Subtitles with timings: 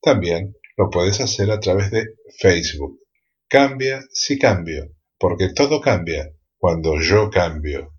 [0.02, 2.06] También lo puedes hacer a través de
[2.38, 2.98] Facebook.
[3.48, 7.94] Cambia si cambio, porque todo cambia cuando yo cambio.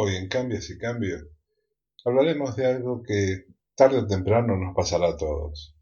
[0.00, 1.18] Hoy en Cambios y Cambio
[2.04, 5.74] hablaremos de algo que tarde o temprano nos pasará a todos.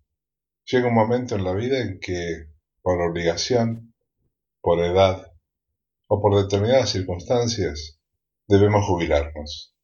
[0.64, 2.46] Llega un momento en la vida en que,
[2.80, 3.92] por obligación,
[4.62, 5.34] por edad
[6.06, 8.00] o por determinadas circunstancias,
[8.48, 9.76] debemos jubilarnos.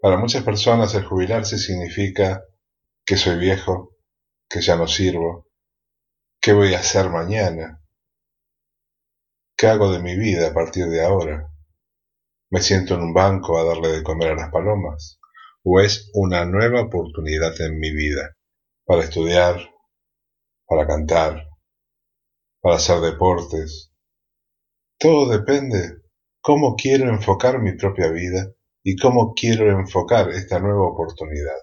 [0.00, 2.44] Para muchas personas el jubilarse significa
[3.06, 3.96] que soy viejo,
[4.50, 5.48] que ya no sirvo,
[6.42, 7.82] qué voy a hacer mañana,
[9.56, 11.50] qué hago de mi vida a partir de ahora.
[12.52, 15.20] ¿Me siento en un banco a darle de comer a las palomas?
[15.62, 18.36] ¿O es una nueva oportunidad en mi vida
[18.84, 19.70] para estudiar,
[20.66, 21.46] para cantar,
[22.60, 23.92] para hacer deportes?
[24.98, 26.02] Todo depende
[26.40, 28.52] cómo quiero enfocar mi propia vida
[28.82, 31.58] y cómo quiero enfocar esta nueva oportunidad.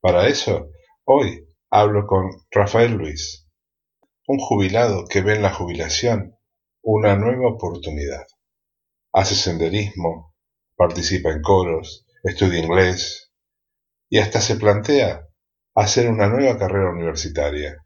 [0.00, 0.68] Para eso,
[1.06, 3.48] hoy hablo con Rafael Luis,
[4.28, 6.38] un jubilado que ve en la jubilación
[6.82, 8.26] una nueva oportunidad
[9.14, 10.34] hace senderismo,
[10.76, 13.30] participa en coros, estudia inglés
[14.10, 15.28] y hasta se plantea
[15.74, 17.76] hacer una nueva carrera universitaria.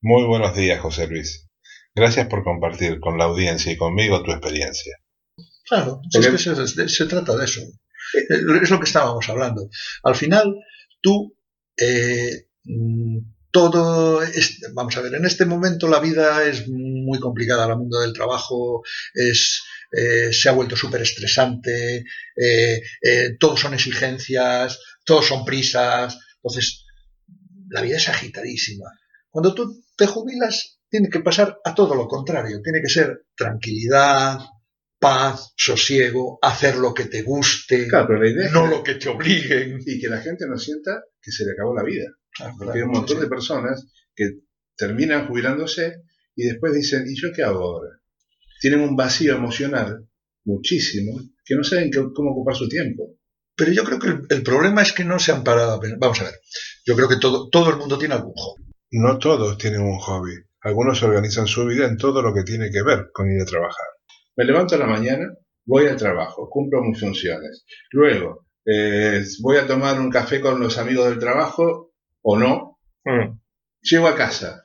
[0.00, 1.46] Muy buenos días, José Luis.
[1.94, 4.96] Gracias por compartir con la audiencia y conmigo tu experiencia.
[5.66, 7.60] Claro, es que se, trata de eso.
[8.28, 9.68] Es lo que estábamos hablando.
[10.02, 10.54] Al final,
[11.02, 11.36] tú,
[11.76, 13.18] eh, mm,
[13.50, 14.22] todo,
[14.72, 18.82] vamos a ver, en este momento la vida es muy complicada, el mundo del trabajo
[19.12, 22.04] es, eh, se ha vuelto súper estresante,
[22.36, 26.86] eh, eh, todos son exigencias, todos son prisas, entonces
[27.68, 28.90] la vida es agitadísima.
[29.28, 34.38] Cuando tú te jubilas, tiene que pasar a todo lo contrario, tiene que ser tranquilidad,
[34.98, 37.88] paz, sosiego, hacer lo que te guste,
[38.52, 39.80] no lo que te obliguen.
[39.84, 42.08] Y que la gente no sienta que se le acabó la vida.
[42.56, 44.30] Porque hay un montón de personas que
[44.76, 46.02] terminan jubilándose
[46.36, 48.01] y después dicen, ¿y yo qué hago ahora?
[48.62, 50.08] Tienen un vacío emocional
[50.44, 53.16] muchísimo que no saben cómo ocupar su tiempo.
[53.56, 55.80] Pero yo creo que el, problema es que no se han parado.
[55.98, 56.34] Vamos a ver,
[56.86, 58.62] yo creo que todo, todo el mundo tiene algún hobby.
[58.92, 60.34] No todos tienen un hobby.
[60.60, 63.86] Algunos organizan su vida en todo lo que tiene que ver con ir a trabajar.
[64.36, 67.64] Me levanto a la mañana, voy al trabajo, cumplo mis funciones.
[67.90, 71.90] Luego, eh, voy a tomar un café con los amigos del trabajo
[72.22, 72.78] o no.
[73.04, 73.40] Mm.
[73.80, 74.62] Llego a casa,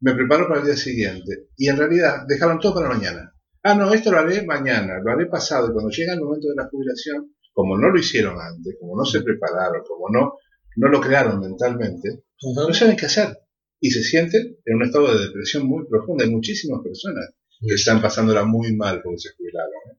[0.00, 3.32] me preparo para el día siguiente y en realidad dejaron todo para mañana
[3.62, 6.54] ah, no, esto lo haré mañana, lo haré pasado, y cuando llega el momento de
[6.56, 10.34] la jubilación, como no lo hicieron antes, como no se prepararon, como no,
[10.76, 12.22] no lo crearon mentalmente,
[12.54, 13.36] no saben qué hacer.
[13.80, 16.24] Y se sienten en un estado de depresión muy profunda.
[16.24, 17.30] Hay muchísimas personas
[17.60, 19.72] que están pasándola muy mal porque se jubilaron.
[19.90, 19.98] ¿eh?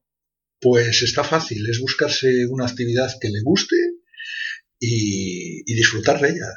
[0.62, 3.76] Pues está fácil, es buscarse una actividad que le guste
[4.80, 6.48] y, y disfrutar de ella.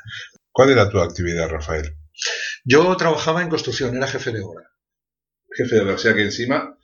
[0.52, 1.96] ¿Cuál era tu actividad, Rafael?
[2.64, 4.70] Yo trabajaba en construcción, era jefe de obra.
[5.56, 6.78] Jefe de obra, o sea que encima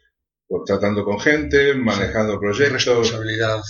[0.48, 2.86] pues, tratando con gente, manejando proyectos.
[2.86, 3.60] Responsabilidad.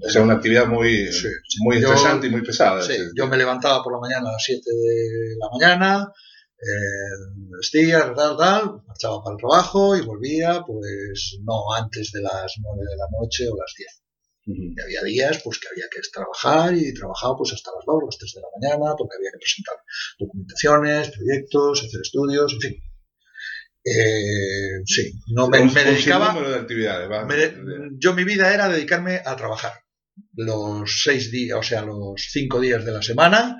[0.00, 1.10] O sea, una actividad muy,
[1.58, 2.80] muy interesante y muy pesada.
[2.82, 6.12] Sí, yo me levantaba por la mañana a las 7 de la mañana,
[6.60, 12.54] eh, vestía, tal, tal, marchaba para el trabajo y volvía, pues no antes de las
[12.62, 14.02] 9 de la noche o las 10.
[14.50, 18.18] Y había días pues que había que trabajar y trabajaba pues hasta las 2, las
[18.18, 19.74] 3 de la mañana porque había que presentar
[20.18, 22.87] documentaciones, proyectos, hacer estudios, en fin.
[23.88, 26.36] Eh, sí, no me, dedicaba.
[27.98, 29.72] yo mi vida era dedicarme a trabajar
[30.34, 33.56] los seis días, o sea, los cinco días de la semana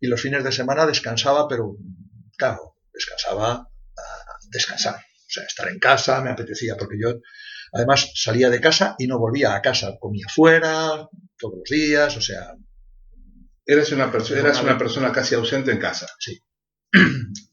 [0.00, 1.76] y los fines de semana descansaba, pero
[2.36, 3.68] claro, descansaba a
[4.50, 7.20] descansar, o sea, estar en casa me apetecía porque yo
[7.72, 11.08] además salía de casa y no volvía a casa, comía fuera
[11.38, 12.54] todos los días, o sea.
[13.66, 16.06] Eras una, persona, eras una persona casi ausente en casa.
[16.18, 16.42] Sí.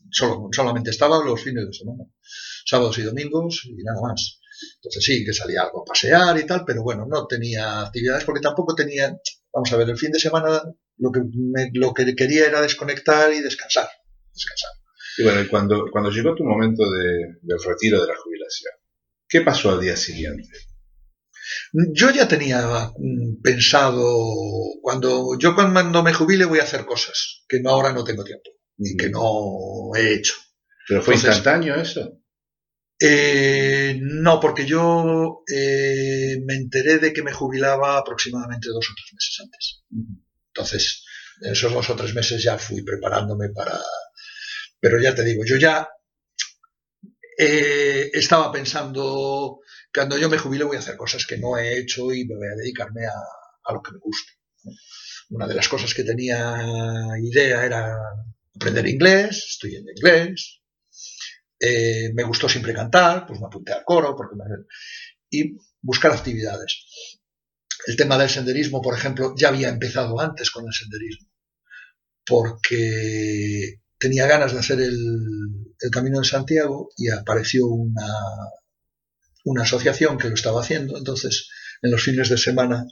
[0.52, 2.04] solamente estaba los fines de semana,
[2.66, 4.40] sábados y domingos y nada más.
[4.76, 8.42] Entonces sí, que salía algo a pasear y tal, pero bueno, no tenía actividades porque
[8.42, 9.16] tampoco tenía,
[9.54, 10.64] vamos a ver, el fin de semana
[10.98, 11.22] lo que,
[11.74, 13.88] lo que quería era desconectar y descansar.
[14.34, 14.72] descansar.
[15.20, 18.74] Y bueno, cuando, cuando llegó tu momento de, del retiro de la jubilación,
[19.28, 20.50] ¿qué pasó al día siguiente?
[21.94, 24.04] Yo ya tenía mm, pensado,
[24.82, 28.57] cuando yo cuando me jubile voy a hacer cosas que no, ahora no tengo tiempo
[28.78, 30.34] y que no he hecho.
[30.88, 32.22] ¿Pero fue instantáneo eso?
[33.00, 39.14] Eh, no, porque yo eh, me enteré de que me jubilaba aproximadamente dos o tres
[39.14, 39.84] meses antes.
[40.48, 41.06] Entonces,
[41.42, 43.80] en esos dos o tres meses ya fui preparándome para...
[44.80, 45.88] Pero ya te digo, yo ya
[47.38, 49.60] eh, estaba pensando,
[49.94, 52.48] cuando yo me jubile voy a hacer cosas que no he hecho y me voy
[52.48, 54.34] a dedicarme a, lo que me guste.
[55.30, 56.58] Una de las cosas que tenía
[57.22, 57.96] idea era
[58.58, 60.62] aprender inglés, estoy en inglés,
[61.60, 64.36] eh, me gustó siempre cantar, pues me apunté al coro porque
[65.30, 66.86] y buscar actividades.
[67.86, 71.30] El tema del senderismo, por ejemplo, ya había empezado antes con el senderismo,
[72.26, 74.98] porque tenía ganas de hacer el,
[75.92, 78.08] Camino de Santiago y apareció una,
[79.46, 81.50] una asociación que lo estaba haciendo, entonces
[81.84, 82.84] en los fines de semana,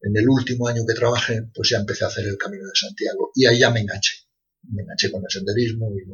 [0.00, 3.30] en el último año que trabajé, pues ya empecé a hacer el Camino de Santiago
[3.34, 4.23] y ahí ya me enganché,
[4.70, 6.04] me enganché con el senderismo y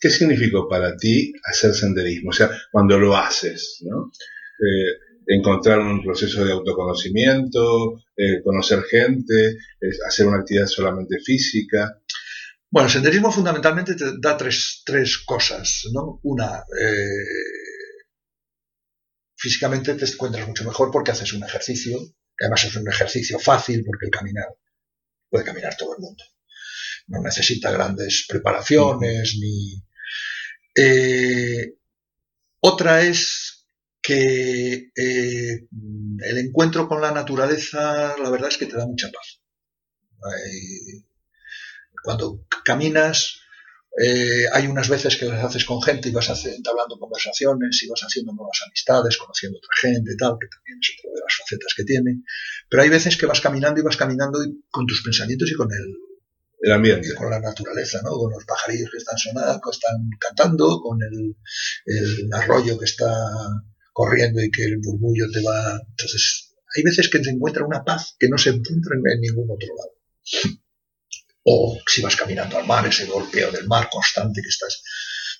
[0.00, 2.30] ¿Qué significó para ti hacer senderismo?
[2.30, 4.10] O sea, cuando lo haces, ¿no?
[4.58, 9.58] Eh, encontrar un proceso de autoconocimiento, eh, conocer gente,
[10.06, 12.00] hacer una actividad solamente física.
[12.68, 14.82] Bueno, el senderismo fundamentalmente te da tres,
[15.24, 16.18] cosas, ¿no?
[16.24, 18.02] Una, eh,
[19.36, 21.98] físicamente te encuentras mucho mejor porque haces un ejercicio,
[22.36, 24.48] que además es un ejercicio fácil porque el caminar
[25.28, 26.24] puede caminar todo el mundo.
[27.12, 29.82] No necesita grandes preparaciones ni,
[30.74, 31.74] eh,
[32.60, 33.66] otra es
[34.00, 35.66] que eh,
[36.18, 39.40] el encuentro con la naturaleza, la verdad es que te da mucha paz.
[42.02, 43.40] cuando caminas,
[44.02, 48.00] eh, hay unas veces que las haces con gente y vas entablando conversaciones y vas
[48.00, 51.74] haciendo nuevas amistades, conociendo otra gente y tal, que también es otra de las facetas
[51.76, 52.22] que tiene.
[52.68, 54.38] Pero hay veces que vas caminando y vas caminando
[54.70, 56.11] con tus pensamientos y con el,
[56.62, 57.14] el ambiente.
[57.14, 58.10] Con la naturaleza, ¿no?
[58.12, 61.36] Con los pajarillos que están sonando, que están cantando, con el,
[62.32, 63.12] arroyo que está
[63.92, 65.80] corriendo y que el murmullo te va.
[65.90, 69.68] Entonces, hay veces que se encuentra una paz que no se encuentra en ningún otro
[69.76, 70.56] lado.
[71.44, 74.82] O si vas caminando al mar, ese golpeo del mar constante que estás.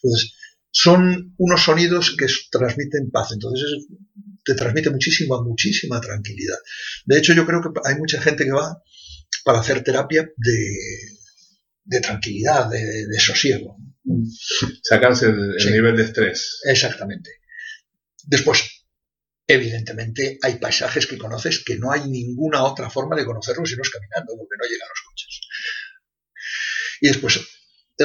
[0.03, 0.33] Entonces,
[0.73, 3.31] son unos sonidos que transmiten paz.
[3.33, 3.87] Entonces,
[4.45, 6.59] te transmite muchísima, muchísima tranquilidad.
[7.05, 8.83] De hecho, yo creo que hay mucha gente que va
[9.45, 13.77] para hacer terapia de, tranquilidad, de, sosiego.
[14.83, 16.61] Sacarse el, nivel de estrés.
[16.65, 17.31] Exactamente.
[18.25, 18.87] Después,
[19.47, 23.83] evidentemente, hay paisajes que conoces que no hay ninguna otra forma de conocerlos si no
[23.83, 25.41] es caminando, porque no llegan los coches.
[27.01, 27.41] Y después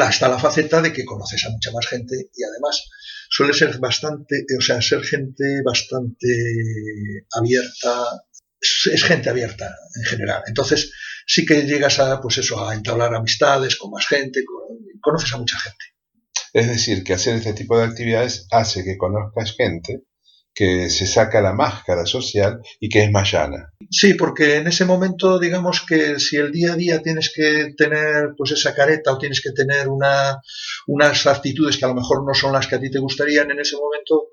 [0.06, 2.90] está la faceta de que conoces a mucha más gente y además
[3.30, 8.24] suele ser bastante, o sea, ser gente bastante abierta,
[8.60, 10.44] es gente abierta en general.
[10.48, 10.92] Entonces,
[11.26, 14.44] sí que llegas a, pues eso, a entablar amistades con más gente,
[15.02, 15.86] conoces a mucha gente.
[16.54, 20.04] Es decir, que hacer este tipo de actividades hace que conozcas gente
[20.58, 23.72] que se saca la máscara social y que es más llana.
[23.92, 28.30] Sí, porque en ese momento, digamos que si el día a día tienes que tener
[28.36, 30.42] pues esa careta o tienes que tener una,
[30.88, 33.60] unas actitudes que a lo mejor no son las que a ti te gustarían en
[33.60, 34.30] ese momento,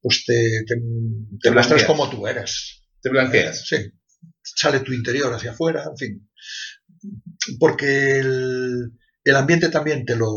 [0.00, 0.76] pues te, te,
[1.42, 2.83] te, muestras como tú eres.
[3.04, 3.66] Te blanqueas.
[3.66, 3.76] Sí,
[4.42, 6.30] sale tu interior hacia afuera, en fin.
[7.60, 10.30] Porque el, ambiente también te lo,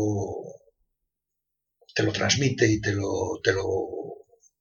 [1.94, 3.64] te lo transmite y te lo, te lo,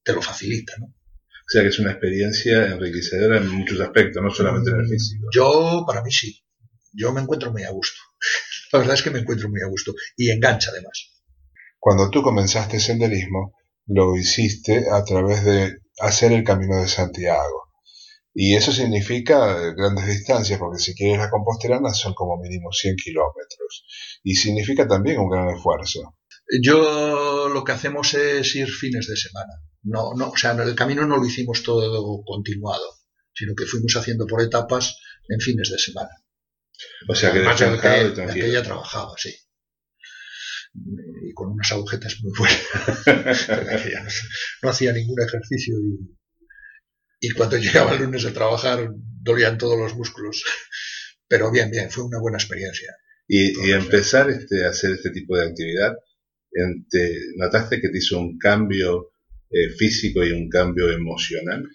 [0.02, 0.86] te lo facilita, ¿no?
[0.86, 5.28] O sea que es una experiencia enriquecedora en muchos aspectos, no solamente en el físico.
[5.34, 6.42] Yo, para mí sí.
[6.94, 8.00] Yo me encuentro muy a gusto.
[8.72, 9.94] La verdad es que me encuentro muy a gusto.
[10.16, 11.12] Y engancha además.
[11.78, 13.54] Cuando tú comenzaste senderismo,
[13.86, 17.67] lo hiciste a través de hacer el Camino de Santiago.
[18.40, 22.96] Y eso significa eh, grandes distancias, porque si quieres la composterana son como mínimo 100
[22.96, 23.84] kilómetros.
[24.22, 26.20] Y significa también un gran esfuerzo.
[26.62, 29.54] Yo lo que hacemos es ir fines de semana.
[29.82, 32.86] No, no, o sea, el camino no lo hicimos todo continuado,
[33.34, 36.12] sino que fuimos haciendo por etapas en fines de semana.
[37.10, 38.34] O sea, que descansado.
[38.36, 39.34] Que ella trabajaba, sí.
[40.76, 43.08] Y con unas agujetas muy buenas.
[44.04, 44.10] no,
[44.62, 46.17] no hacía ningún ejercicio y
[47.20, 48.90] y cuando llegaba el lunes a trabajar
[49.22, 50.44] dolían todos los músculos.
[51.28, 52.96] Pero bien, bien, fue una buena experiencia.
[53.28, 55.94] Y, empezar este, a hacer este tipo de actividad,
[57.36, 59.12] ¿notaste que te hizo un cambio
[59.50, 61.68] eh, físico y un cambio emocional?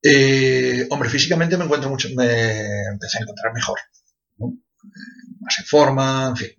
[0.00, 3.78] Eh, hombre, físicamente me encuentro mucho, me empecé a encontrar mejor,
[5.40, 6.50] más en forma, en fin.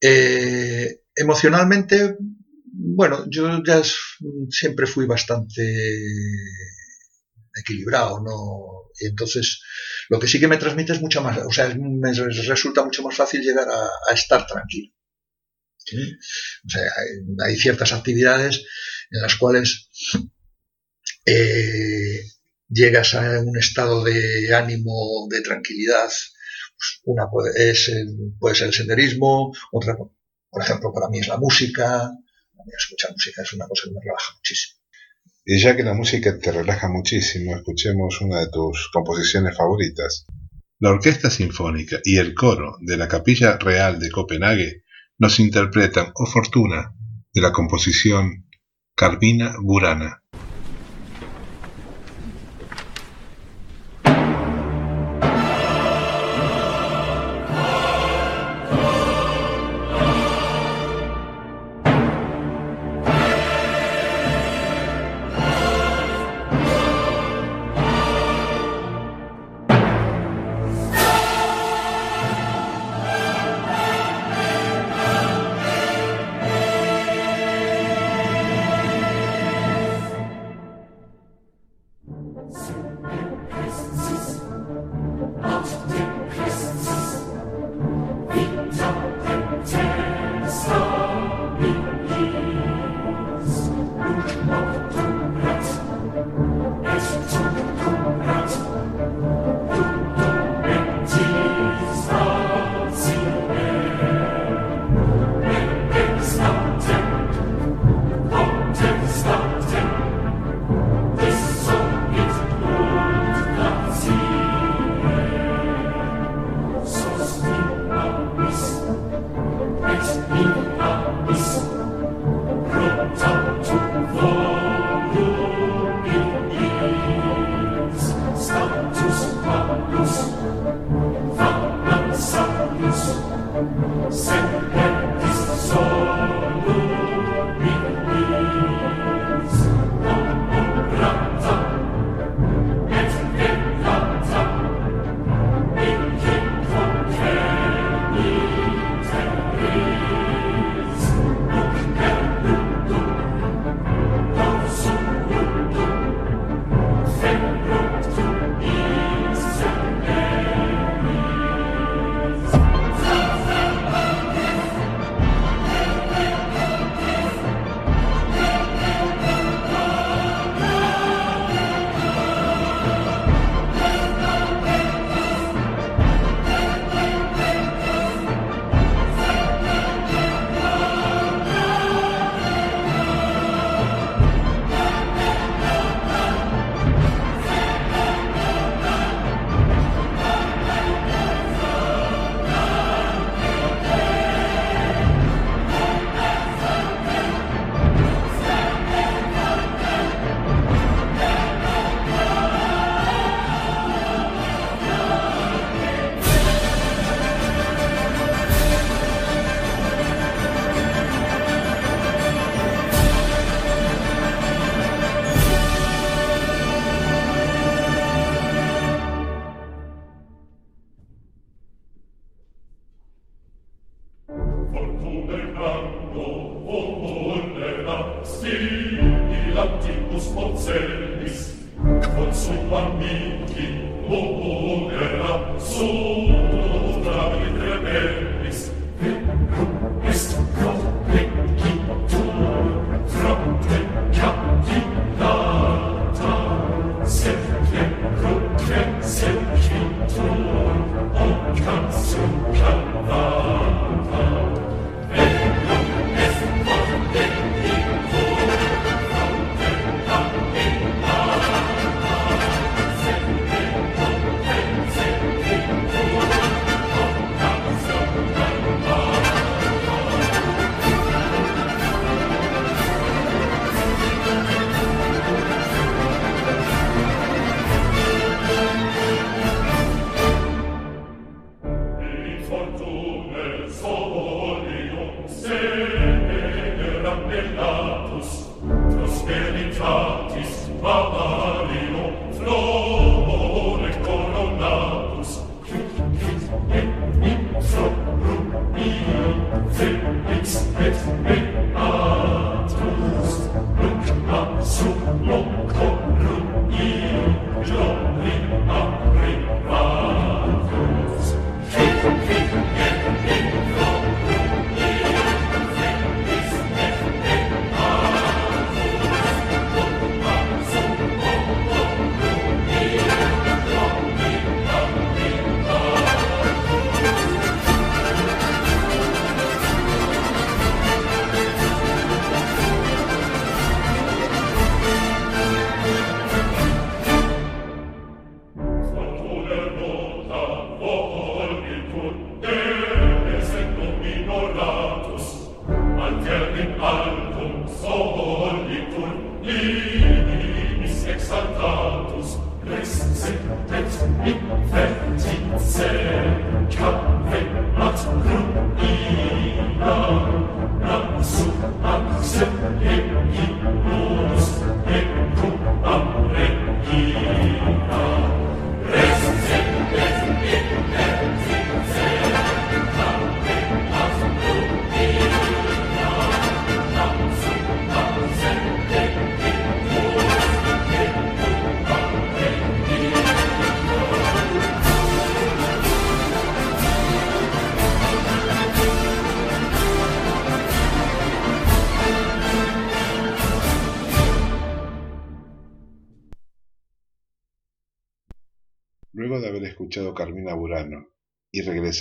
[0.00, 2.16] Eh, emocionalmente,
[2.64, 3.82] bueno, yo ya
[4.50, 5.62] siempre fui bastante
[7.56, 8.90] equilibrado, ¿no?
[8.98, 9.60] Y entonces,
[10.08, 13.14] lo que sí que me transmite es mucha más, o sea, me resulta mucho más
[13.14, 14.92] fácil llegar a, estar tranquilo.
[16.64, 16.82] O sea,
[17.44, 18.64] hay, ciertas actividades
[19.10, 19.88] en las cuales
[21.24, 22.24] eh,
[22.68, 26.08] llegas a un estado de ánimo, de tranquilidad.
[26.08, 27.90] Pues una puede, es
[28.38, 32.10] puede ser el senderismo, otra, por ejemplo, para mí es la música.
[32.76, 34.80] Escuchar música es una cosa que me relaja muchísimo.
[35.48, 40.26] Y ya que la música te relaja muchísimo, escuchemos una de tus composiciones favoritas.
[40.80, 44.82] La Orquesta Sinfónica y el coro de la Capilla Real de Copenhague
[45.18, 46.92] nos interpretan O Fortuna
[47.32, 48.48] de la composición
[48.96, 50.24] Carmina Burana.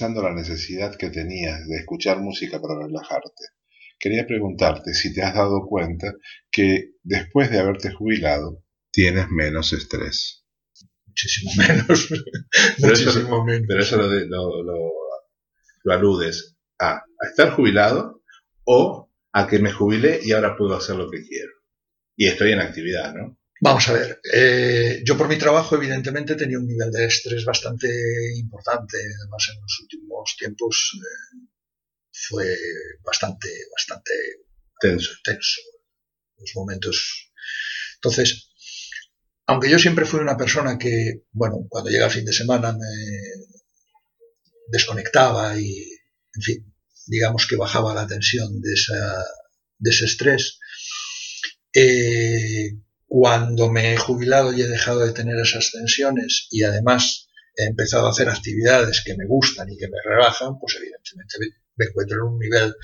[0.01, 3.45] La necesidad que tenías de escuchar música para relajarte,
[3.99, 6.13] quería preguntarte si te has dado cuenta
[6.51, 10.45] que después de haberte jubilado tienes menos estrés.
[11.05, 12.07] Muchísimo menos.
[12.81, 18.21] pero, eso, pero eso lo, lo, aludes a, a estar jubilado
[18.65, 21.51] o a que me jubilé y ahora puedo hacer lo que quiero.
[22.15, 23.37] Y estoy en actividad, ¿no?
[23.61, 27.87] Vamos a ver, eh, yo por mi trabajo evidentemente tenía un nivel de estrés bastante
[28.35, 31.47] importante, además en los últimos tiempos eh,
[32.11, 32.57] fue
[33.01, 34.11] bastante, bastante
[34.79, 35.61] tenso, tenso,
[36.37, 37.31] los momentos.
[37.95, 38.49] Entonces,
[39.47, 42.85] aunque yo siempre fui una persona que, bueno, cuando llega el fin de semana me
[44.67, 45.71] desconectaba y,
[46.35, 46.73] en fin,
[47.07, 49.23] digamos que bajaba la tensión de, esa,
[49.77, 50.59] de ese estrés,
[51.73, 57.65] eh, cuando me he jubilado y he dejado de tener esas tensiones y además he
[57.65, 61.37] empezado a hacer actividades que me gustan y que me relajan, pues evidentemente
[61.77, 62.75] me encuentro en un nivel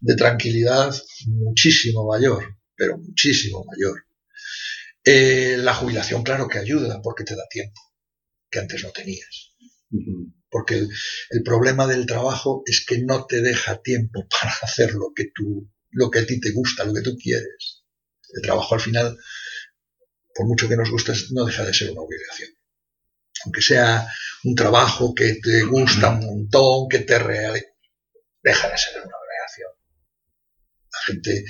[0.00, 0.94] de tranquilidad
[1.26, 4.04] muchísimo mayor, pero muchísimo mayor.
[5.04, 7.80] Eh, la jubilación, claro que ayuda, porque te da tiempo,
[8.50, 9.52] que antes no tenías.
[10.50, 10.86] Porque
[11.30, 15.70] el, problema del trabajo es que no te deja tiempo para hacer lo que tú,
[15.90, 17.84] lo que a ti te gusta, lo que tú quieres.
[18.34, 19.16] El trabajo al final
[20.36, 22.50] por mucho que nos guste, no deja de ser una obligación.
[23.44, 24.06] Aunque sea
[24.44, 27.66] un trabajo que te gusta un montón, que te realiza,
[28.42, 29.70] deja de ser una obligación.
[30.92, 31.44] La gente,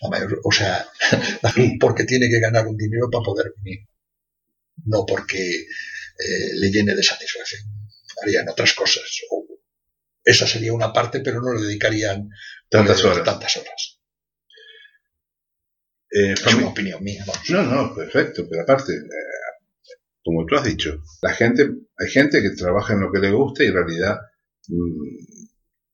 [0.00, 0.86] la mayor, o sea,
[1.80, 3.86] porque tiene que ganar un dinero para poder vivir,
[4.84, 7.62] no porque eh, le llene de satisfacción.
[8.22, 9.04] Harían otras cosas.
[10.24, 12.30] esa sería una parte, pero no le dedicarían
[12.68, 13.24] tantas horas.
[13.24, 13.97] Tantas horas.
[16.10, 17.24] Eh, es una opinión mía.
[17.50, 19.88] No, no, perfecto, pero aparte, eh,
[20.24, 23.62] como tú has dicho, la gente, hay gente que trabaja en lo que le gusta
[23.62, 24.18] y en realidad,
[24.68, 25.16] mm,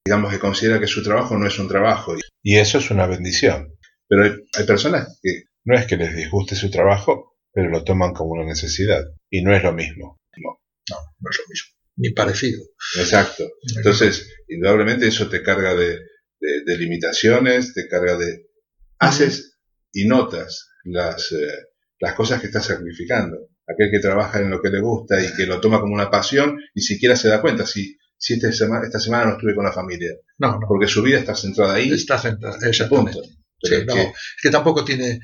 [0.05, 2.15] digamos que considera que su trabajo no es un trabajo.
[2.43, 3.77] Y eso es una bendición.
[4.07, 8.33] Pero hay, personas que no es que les disguste su trabajo, pero lo toman como
[8.33, 9.03] una necesidad.
[9.31, 10.21] Y no es lo mismo.
[10.37, 10.59] No,
[10.91, 11.75] no, es lo mismo.
[11.97, 12.63] Ni parecido.
[12.99, 13.45] Exacto.
[13.77, 16.01] Entonces, indudablemente eso te carga de,
[16.41, 18.47] de limitaciones, te carga de...
[18.99, 19.54] Haces,
[19.95, 21.69] y notas las, eh,
[22.01, 23.49] las cosas que estás sacrificando.
[23.67, 26.59] Aquel que trabaja en lo que le gusta y que lo toma como una pasión,
[26.75, 29.73] ni siquiera se da cuenta si, si esta, semana, esta semana no estuve con la
[29.73, 30.11] familia.
[30.39, 30.67] No, no.
[30.69, 31.91] Porque su vida está centrada ahí.
[31.91, 33.23] Está centrada, ese punto.
[33.63, 35.21] Sí, no, es que tampoco tiene.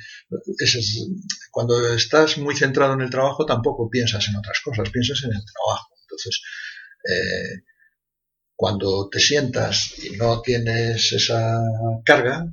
[1.51, 5.43] cuando estás muy centrado en el trabajo, tampoco piensas en otras cosas, piensas en el
[5.45, 5.89] trabajo.
[6.03, 6.41] Entonces,
[7.05, 7.65] eh,
[8.55, 11.61] cuando te sientas y no tienes esa
[12.05, 12.47] carga,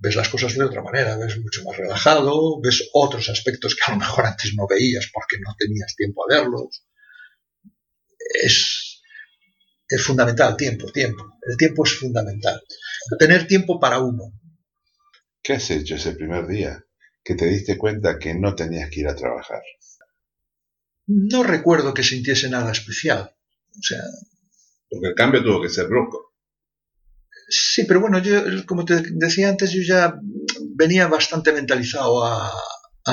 [0.00, 3.94] ves las cosas de otra manera, ves mucho más relajado, ves otros aspectos que a
[3.94, 6.86] lo mejor antes no veías porque no tenías tiempo a verlos.
[8.42, 9.02] Es,
[9.88, 11.38] es fundamental, tiempo, tiempo.
[11.42, 12.62] El tiempo es fundamental.
[13.18, 14.32] Tener tiempo para uno.
[15.42, 16.84] ¿Qué has hecho ese primer día
[17.22, 19.62] que te diste cuenta que no tenías que ir a trabajar?
[21.06, 23.34] No recuerdo que sintiese nada especial.
[23.70, 24.02] O sea.
[24.88, 26.29] Porque el cambio tuvo que ser brusco.
[27.50, 30.14] Sí, pero bueno, yo, como te decía antes, yo ya
[30.76, 32.52] venía bastante mentalizado a,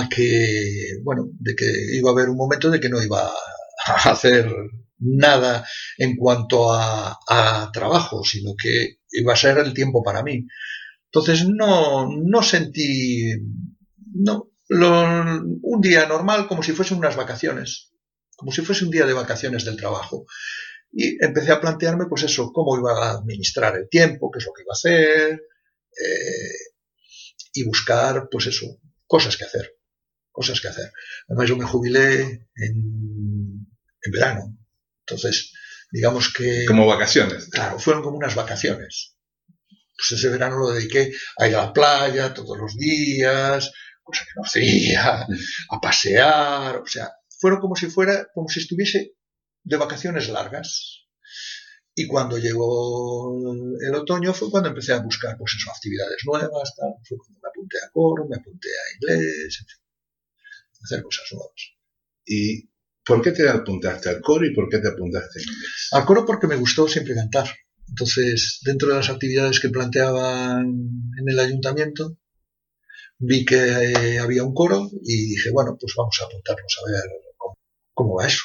[0.10, 4.47] que, bueno, de que iba a haber un momento de que no iba a hacer
[5.00, 5.65] nada
[5.97, 7.17] en cuanto a,
[7.73, 10.45] trabajo, sino que iba a ser el tiempo para mí.
[11.06, 13.34] Entonces no, no sentí,
[14.13, 17.91] no, un día normal como si fuesen unas vacaciones,
[18.36, 20.26] como si fuese un día de vacaciones del trabajo.
[20.91, 24.54] Y empecé a plantearme, pues eso, cómo iba a administrar el tiempo, qué es lo
[24.54, 26.58] que iba a hacer, eh,
[27.54, 29.76] y buscar, pues eso, cosas que hacer,
[30.32, 30.91] cosas que hacer.
[31.28, 32.21] Además yo me jubilé
[32.56, 33.67] en,
[34.02, 34.58] en verano,
[35.06, 35.54] entonces,
[35.91, 36.65] digamos que...
[36.65, 37.50] Como vacaciones.
[37.50, 39.15] Claro, fueron como unas vacaciones.
[39.67, 43.71] Pues ese verano lo dediqué a ir a la playa todos los días,
[44.04, 45.28] cosa que no hacía,
[45.69, 49.16] a pasear, o sea, fueron como si fuera, como si estuviese
[49.67, 51.06] de vacaciones largas.
[51.93, 53.36] Y cuando llegó
[53.82, 56.93] el otoño fue cuando empecé a buscar, pues eso, actividades nuevas, tal.
[57.03, 61.62] fue cuando me apunté a coro, me apunté a inglés, en hacer cosas nuevas.
[62.25, 62.69] ¿Y
[63.03, 65.89] por qué te apuntaste al coro y por qué te apuntaste a inglés?
[65.91, 67.49] Al coro porque me gustó siempre cantar.
[67.89, 70.67] Entonces, dentro de las actividades que planteaban
[71.17, 72.17] en el ayuntamiento,
[73.17, 77.01] vi que eh, había un coro y dije, bueno, pues vamos a apuntarnos a ver
[77.93, 78.43] cómo, va eso.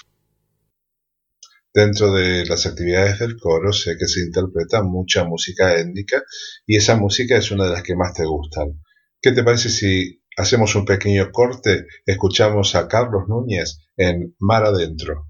[1.74, 6.22] Dentro de las actividades del coro sé que se interpreta mucha música étnica
[6.66, 8.82] y esa música es una de las que más te gustan.
[9.20, 11.86] ¿Qué te parece si hacemos un pequeño corte?
[12.04, 15.26] Escuchamos a Carlos Núñez en Mar Adentro.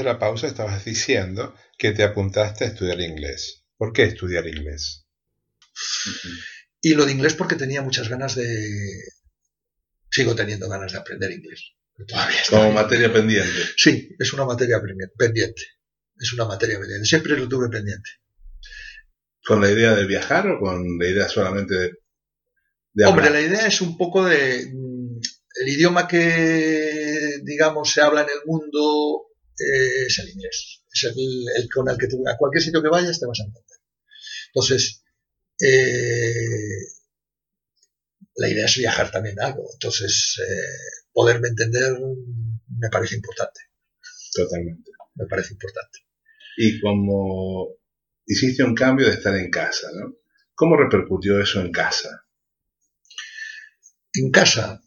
[0.00, 3.64] De la pausa estabas diciendo que te apuntaste a estudiar inglés.
[3.76, 5.06] ¿Por qué estudiar inglés?
[6.80, 8.68] Y lo de inglés porque tenía muchas ganas de...
[10.10, 11.72] Sigo teniendo ganas de aprender inglés.
[12.48, 13.60] Como materia pendiente.
[13.76, 14.80] Sí, es una materia
[15.16, 15.62] pendiente.
[16.18, 17.06] Es una materia pendiente.
[17.06, 18.10] Siempre lo tuve pendiente.
[19.44, 21.74] ¿Con la idea de viajar o con la idea solamente
[22.92, 23.04] de...
[23.04, 24.70] Hombre, la idea es un poco de...
[24.72, 25.20] Mm,
[25.60, 29.29] el idioma que, digamos, se habla en el mundo
[29.60, 30.82] eh, es el inglés.
[30.92, 33.78] Es el, con el que a cualquier sitio que vayas te vas a entender.
[34.48, 35.04] Entonces,
[35.60, 36.86] eh,
[38.36, 39.68] la idea es viajar también algo.
[39.72, 41.92] Entonces, eh, poderme entender
[42.78, 43.60] me parece importante.
[44.32, 44.90] Totalmente.
[45.14, 46.00] Me parece importante.
[46.56, 47.76] Y como
[48.26, 50.16] hiciste un cambio de estar en casa, ¿no?
[50.54, 52.26] ¿Cómo repercutió eso en casa?
[54.12, 54.80] En casa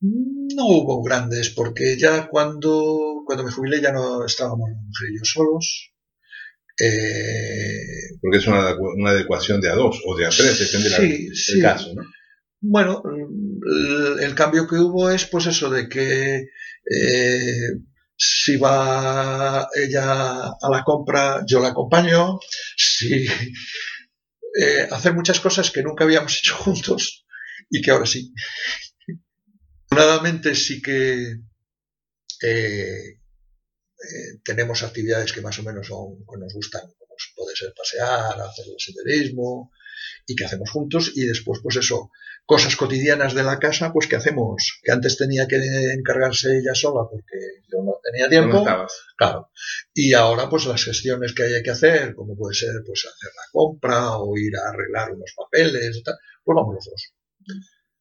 [0.00, 5.92] no hubo grandes, porque ya cuando, cuando me jubilé ya no estábamos y yo solos.
[6.82, 8.74] Eh, porque es una,
[9.10, 12.02] adecuación de a dos o de a tres, depende del caso, ¿no?
[12.62, 13.02] Bueno,
[14.20, 16.48] el, cambio que hubo es pues eso de que
[16.90, 17.68] eh,
[18.16, 22.38] si va ella a la compra, yo la acompaño,
[22.76, 27.24] si eh, hacer muchas cosas que nunca habíamos hecho juntos
[27.70, 28.32] y que ahora sí.
[29.90, 31.40] Afortunadamente sí que
[32.42, 33.18] eh,
[34.44, 38.66] tenemos actividades que más o menos son, que nos gustan, como puede ser pasear, hacer
[38.66, 39.72] el senderismo,
[40.26, 42.10] y que hacemos juntos y después pues eso,
[42.46, 45.56] cosas cotidianas de la casa pues que hacemos, que antes tenía que
[45.92, 47.36] encargarse ella sola porque
[47.68, 48.64] yo no tenía tiempo,
[49.16, 49.50] claro,
[49.92, 53.50] y ahora pues las gestiones que hay que hacer, como puede ser pues hacer la
[53.50, 57.12] compra o ir a arreglar unos papeles tal, pues vamos los dos.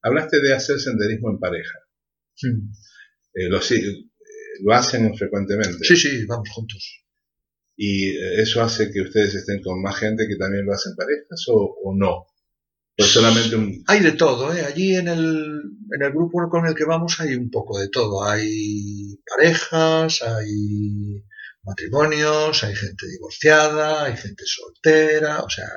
[0.01, 1.79] Hablaste de hacer senderismo en pareja.
[3.33, 4.05] Eh, lo, eh,
[4.61, 5.83] ¿Lo hacen frecuentemente?
[5.83, 7.03] Sí, sí, vamos juntos
[7.81, 11.95] y eso hace que ustedes estén con más gente que también lo hacen parejas o,
[11.95, 12.27] no.
[12.97, 13.55] Pues solamente
[13.87, 14.65] Hay de todo, ¿eh?
[14.65, 18.25] allí en el, en el grupo con el que vamos hay un poco de todo.
[18.25, 21.23] Hay parejas, hay
[21.63, 25.69] matrimonios, hay gente divorciada, hay gente soltera, o sea...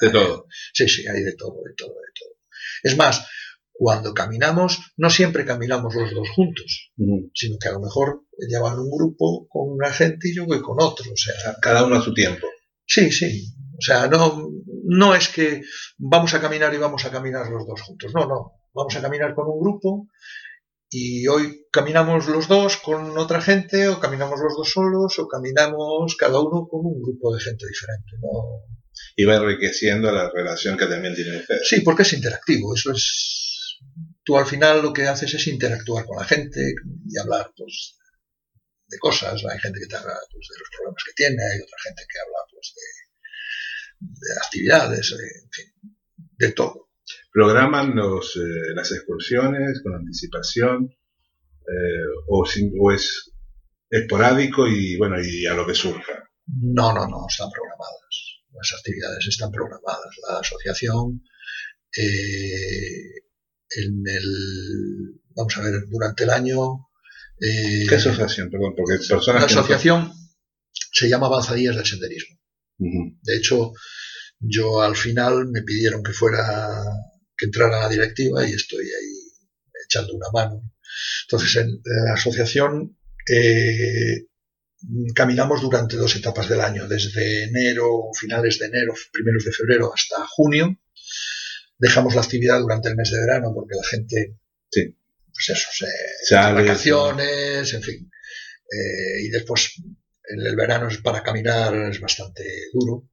[0.00, 0.46] de todo.
[0.72, 2.33] Sí, sí, hay de todo, de todo, de todo.
[2.84, 3.26] Es más,
[3.72, 6.92] cuando caminamos, no siempre caminamos los dos juntos,
[7.34, 10.76] sino que a lo mejor llevan un grupo con una gente y yo voy con
[10.80, 11.10] otro.
[11.10, 12.46] O sea, cada uno a su tiempo.
[12.86, 13.52] Sí, sí.
[13.76, 14.48] O sea, no,
[14.84, 15.62] no es que
[15.98, 18.12] vamos a caminar y vamos a caminar los dos juntos.
[18.14, 18.52] No, no.
[18.72, 20.08] Vamos a caminar con un grupo
[20.90, 26.14] y hoy caminamos los dos con otra gente o caminamos los dos solos o caminamos
[26.16, 28.12] cada uno con un grupo de gente diferente.
[29.16, 31.68] Y va enriqueciendo la relación que también tiene ustedes.
[31.68, 32.74] Sí, porque es interactivo.
[32.74, 33.34] Eso es
[34.24, 36.60] tú al final lo que haces es interactuar con la gente
[37.06, 37.98] y hablar pues,
[38.88, 39.44] de cosas.
[39.44, 42.18] Hay gente que te habla pues, de los problemas que tiene, hay otra gente que
[42.18, 42.74] habla pues,
[44.00, 45.96] de, actividades, en fin,
[46.38, 46.88] de todo.
[47.32, 52.44] ¿Programan los, eh, las excursiones con anticipación eh, o,
[52.80, 53.32] o, es
[53.90, 56.30] esporádico y bueno y a lo que surja?
[56.46, 58.03] No, no, no, están programadas.
[58.54, 60.14] Las actividades están programadas.
[60.28, 61.22] La asociación
[61.96, 63.24] eh,
[63.76, 66.88] en el, vamos a ver, durante el año...
[67.40, 68.50] Eh, ¿Qué asociación?
[68.50, 70.12] Perdón, porque personas La asociación
[70.92, 72.38] se llama Avanzadías del Senderismo.
[72.78, 73.72] De hecho,
[74.38, 76.82] yo al final me pidieron que fuera,
[77.36, 79.14] que entrara a la directiva y estoy ahí
[79.86, 80.72] echando una mano.
[81.26, 82.96] Entonces, en la asociación
[83.28, 84.26] eh,
[85.14, 90.26] caminamos durante dos etapas del año, desde enero, finales de enero, primeros de febrero hasta
[90.26, 90.78] junio,
[91.78, 94.38] dejamos la actividad durante el mes de verano porque la gente,
[94.70, 94.96] sí.
[95.32, 98.10] pues eso, se, vacaciones, en fin.
[98.70, 99.74] Eh, y después
[100.26, 103.10] en el verano es para caminar es bastante duro.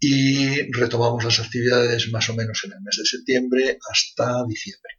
[0.00, 4.92] Y retomamos las actividades más o menos en el mes de septiembre hasta diciembre.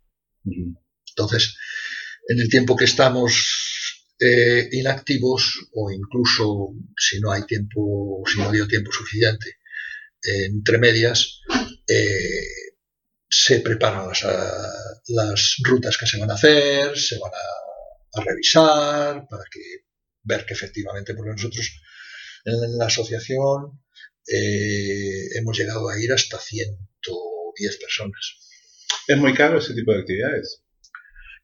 [1.16, 1.56] Entonces,
[2.28, 3.69] en el tiempo que estamos
[4.20, 9.58] eh, inactivos, o incluso si no hay tiempo, si no dio tiempo suficiente,
[10.22, 11.42] entre medias,
[11.88, 12.76] eh,
[13.30, 14.26] se preparan las,
[15.08, 19.62] las, rutas que se van a hacer, se van a, revisar para que
[20.24, 21.72] ver que efectivamente, porque nosotros
[22.44, 23.82] en la asociación
[24.28, 28.38] eh, hemos llegado a ir hasta 110 personas.
[29.08, 30.64] ¿Es muy caro ese tipo de actividades?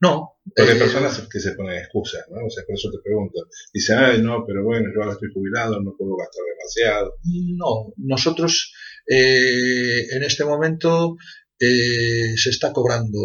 [0.05, 0.31] No.
[0.55, 2.45] Porque hay eh, personas que se ponen excusas, ¿no?
[2.45, 3.47] O sea, por eso te pregunto.
[3.73, 7.15] Dicen, ay, no, pero bueno, yo ahora estoy jubilado, no puedo gastar demasiado.
[7.57, 8.73] No, nosotros
[9.07, 11.17] eh, en este momento
[11.59, 13.19] eh, se está cobrando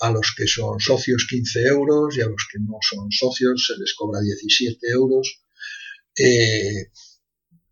[0.00, 3.80] a los que son socios 15 euros y a los que no son socios se
[3.80, 5.42] les cobra 17 euros.
[6.18, 6.90] Eh,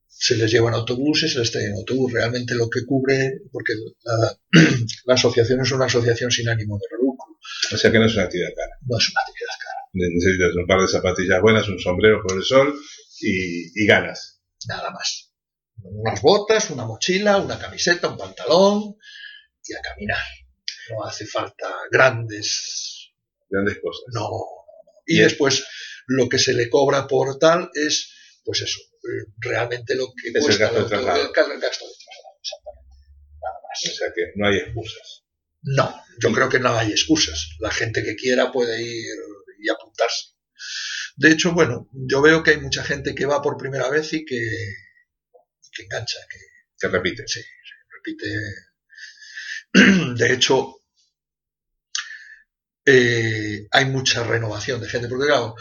[0.07, 2.13] se les lleva en autobuses, se les trae en autobús.
[2.13, 3.73] Realmente lo que cubre, porque
[5.07, 7.30] la, asociación es una asociación sin ánimo de lucro.
[7.73, 8.77] O sea que no es una actividad cara.
[8.87, 9.81] No es una actividad cara.
[9.93, 12.75] Necesitas un par de zapatillas buenas, un sombrero por el sol
[13.21, 14.41] y, y ganas.
[14.69, 15.33] Nada más.
[15.83, 18.97] Unas botas, una mochila, una camiseta, un pantalón
[19.65, 20.23] y a caminar.
[20.91, 23.13] No hace falta grandes...
[23.49, 24.05] Grandes cosas.
[24.13, 24.31] No.
[25.07, 25.65] Y después
[26.07, 28.13] lo que se le cobra por tal es,
[28.45, 28.81] pues eso,
[29.39, 31.17] realmente lo que es cuesta el gasto, de traslado.
[31.21, 32.97] El gasto de traslado, exactamente.
[33.41, 33.85] Nada más.
[33.85, 35.20] O sea que no hay excusas.
[35.63, 37.51] No, yo creo que no hay excusas.
[37.59, 39.17] La gente que quiera puede ir
[39.63, 40.31] y apuntarse.
[41.17, 44.25] De hecho, bueno, yo veo que hay mucha gente que va por primera vez y
[44.25, 44.41] que,
[45.73, 46.39] que engancha, que,
[46.79, 47.25] que repite.
[47.27, 47.41] Sí,
[47.91, 48.27] repite.
[50.17, 50.77] De hecho,
[52.87, 55.55] eh, hay mucha renovación de gente, porque claro,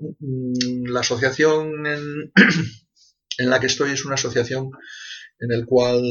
[0.00, 2.32] Mm, la asociación en,
[3.38, 4.70] la que estoy es una asociación
[5.40, 6.02] en la cual,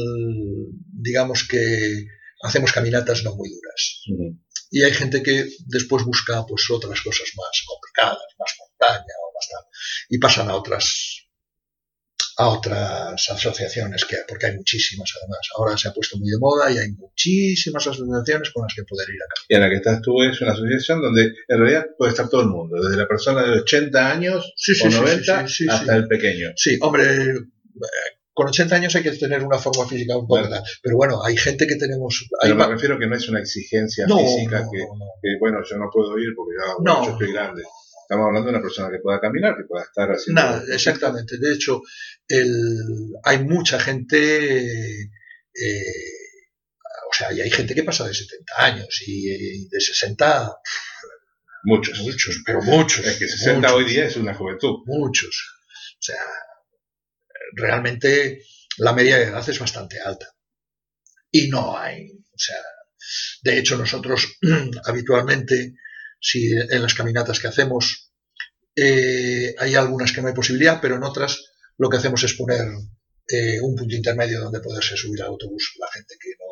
[0.92, 2.06] digamos que
[2.42, 4.02] hacemos caminatas no muy duras.
[4.70, 9.48] Y hay gente que después busca pues otras cosas más complicadas, más montaña o más
[9.50, 9.64] tal,
[10.08, 11.26] y pasan a otras
[12.40, 15.40] a otras asociaciones, que, porque hay muchísimas además.
[15.58, 19.10] Ahora se ha puesto muy de moda y hay muchísimas asociaciones con las que poder
[19.10, 19.46] ir a caminar.
[19.46, 22.40] Y en la que estás tú es una asociación donde en realidad puede estar todo
[22.40, 26.52] el mundo, desde la persona de 80 años o 90 hasta el pequeño.
[26.56, 27.34] Sí, hombre,
[28.40, 30.48] con 80 años hay que tener una forma física un poco,
[30.82, 32.26] pero bueno, hay gente que tenemos...
[32.40, 36.18] Pero me refiero que no es una exigencia física que, que, bueno, yo no puedo
[36.18, 37.64] ir porque ya, yo estoy grande.
[38.00, 40.40] Estamos hablando de una persona que pueda caminar, que pueda estar haciendo.
[40.40, 41.36] Nada, exactamente.
[41.36, 41.82] De hecho,
[42.28, 45.02] el, hay mucha gente.
[45.02, 45.84] Eh,
[47.10, 50.50] o sea, y hay gente que pasa de 70 años y, de 60.
[51.64, 52.00] Muchos.
[52.00, 53.04] Muchos, pero muchos.
[53.04, 54.78] Es que 60 hoy día es una juventud.
[54.86, 55.58] Muchos.
[55.92, 56.16] O sea,
[57.52, 58.42] realmente
[58.78, 60.26] la media de edad es bastante alta.
[61.30, 62.10] Y no hay.
[62.10, 62.56] O sea,
[63.42, 64.38] de hecho, nosotros
[64.84, 65.74] habitualmente
[66.20, 68.12] si en las caminatas que hacemos
[68.76, 71.44] eh, hay algunas que no hay posibilidad, pero en otras
[71.78, 72.66] lo que hacemos es poner
[73.26, 76.50] eh, un punto intermedio donde poderse subir al autobús la gente que no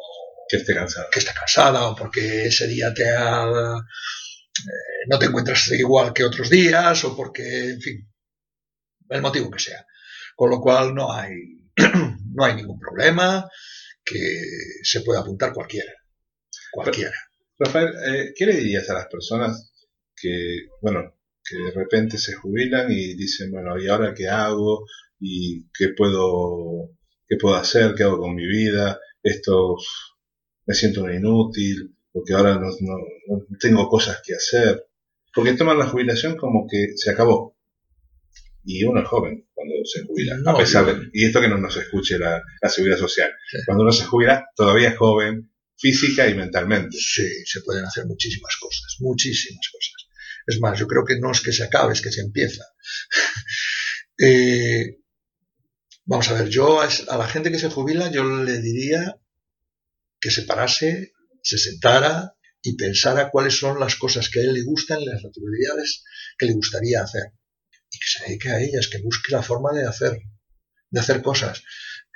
[0.48, 5.26] que esté cansada, que esté cansada o porque ese día te ha, eh, no te
[5.26, 8.08] encuentras igual que otros días o porque, en fin,
[9.10, 9.84] el motivo que sea.
[10.38, 11.32] Con lo cual no hay,
[12.32, 13.44] no hay ningún problema,
[14.04, 14.20] que
[14.84, 15.92] se puede apuntar cualquiera.
[16.70, 17.16] Cualquiera.
[17.58, 19.72] Rafael, eh, ¿qué le dirías a las personas
[20.14, 24.84] que, bueno, que de repente se jubilan y dicen, bueno, ¿y ahora qué hago?
[25.18, 26.90] ¿Y qué puedo,
[27.26, 27.96] qué puedo hacer?
[27.96, 29.00] ¿Qué hago con mi vida?
[29.20, 29.74] Esto
[30.66, 32.70] me siento inútil, porque ahora no,
[33.58, 34.86] tengo cosas que hacer.
[35.34, 37.57] Porque toman la jubilación como que se acabó.
[38.70, 41.74] Y uno es joven cuando se jubila, a pesar de, y esto que no nos
[41.78, 43.30] escuche la, seguridad social.
[43.64, 46.94] Cuando uno se jubila, todavía es joven, física y mentalmente.
[46.98, 50.10] Sí, se pueden hacer muchísimas cosas, muchísimas cosas.
[50.46, 52.64] Es más, yo creo que no es que se acabe, es que se empieza.
[54.20, 54.96] Eh,
[56.04, 59.16] vamos a ver, yo a, la gente que se jubila, yo le diría
[60.20, 64.64] que se parase, se sentara y pensara cuáles son las cosas que a él le
[64.64, 66.02] gustan, las actividades
[66.36, 67.37] que le gustaría hacer.
[67.90, 70.20] Y que se dedique a ellas, que busque la forma de hacer,
[70.90, 71.62] de hacer cosas.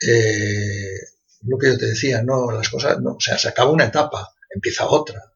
[0.07, 0.97] Eh,
[1.43, 4.35] lo que yo te decía, no, las cosas, no, o sea, se acaba una etapa,
[4.55, 5.33] empieza otra.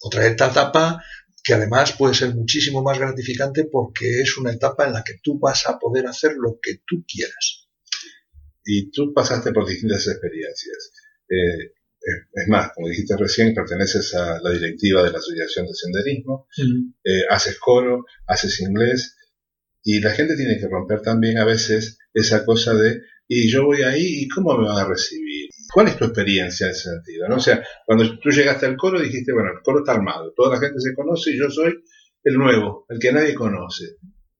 [0.00, 1.02] Otra etapa
[1.42, 5.38] que además puede ser muchísimo más gratificante porque es una etapa en la que tú
[5.38, 7.68] vas a poder hacer lo que tú quieras.
[8.64, 10.92] Y tú pasaste por distintas experiencias.
[11.28, 11.72] Eh,
[12.32, 16.46] es más, como dijiste recién, perteneces a la directiva de la Asociación de Senderismo,
[17.04, 19.16] eh, haces coro, haces inglés,
[19.82, 23.82] y la gente tiene que romper también a veces esa cosa de y yo voy
[23.82, 25.50] ahí y cómo me van a recibir.
[25.72, 27.28] ¿Cuál es tu experiencia en ese sentido?
[27.28, 27.36] ¿no?
[27.36, 30.60] O sea, cuando tú llegaste al coro dijiste, bueno, el coro está armado, toda la
[30.60, 31.74] gente se conoce y yo soy
[32.24, 33.96] el nuevo, el que nadie conoce.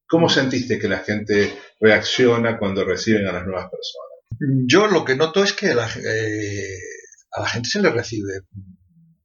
[0.09, 4.65] ¿Cómo sentiste que la gente reacciona cuando reciben a las nuevas personas?
[4.67, 6.79] Yo lo que noto es que eh,
[7.33, 8.41] a la gente se le recibe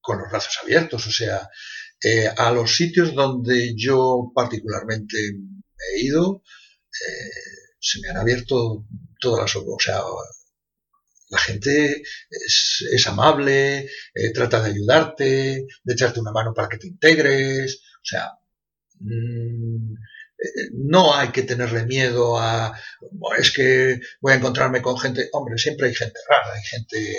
[0.02, 1.48] con los brazos abiertos, o sea,
[2.04, 5.18] eh, a los sitios donde yo particularmente
[5.92, 6.44] he ido,
[6.92, 7.32] eh,
[7.80, 8.86] se me han abierto
[9.20, 9.56] todas las...
[9.56, 10.02] O sea,
[11.30, 16.88] la gente es, amable, eh, trata de ayudarte, de echarte una mano para que te
[16.88, 17.82] integres.
[17.96, 18.34] O sea,
[19.00, 19.94] mm,
[20.44, 22.78] eh, no hay que tenerle miedo a,
[23.38, 27.18] es que voy a encontrarme con gente, hombre, siempre hay gente rara, hay gente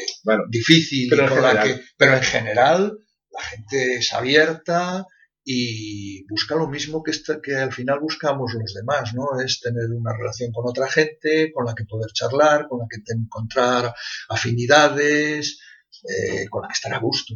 [0.49, 2.99] difícil, pero, en pero en general
[3.31, 5.07] la gente es abierta
[5.45, 9.39] y busca lo mismo que, que al final buscamos los demás, ¿no?
[9.45, 13.01] Es tener una relación con otra gente, con la que poder charlar, con la que
[13.13, 13.95] encontrar
[14.31, 15.61] afinidades,
[16.09, 17.35] eh, con la que estar a gusto.